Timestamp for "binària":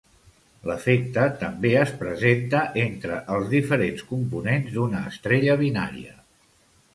5.63-6.19